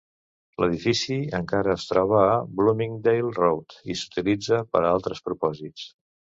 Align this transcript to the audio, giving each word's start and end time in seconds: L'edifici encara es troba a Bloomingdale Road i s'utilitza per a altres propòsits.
L'edifici 0.61 1.17
encara 1.39 1.73
es 1.81 1.85
troba 1.91 2.23
a 2.31 2.33
Bloomingdale 2.61 3.37
Road 3.37 3.79
i 3.95 4.01
s'utilitza 4.03 4.63
per 4.75 4.85
a 4.85 4.93
altres 4.97 5.25
propòsits. 5.31 5.89